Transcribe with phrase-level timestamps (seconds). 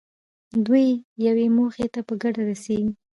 [0.65, 0.87] دوی
[1.25, 2.89] یوې موخې ته په ګډه رسېږي.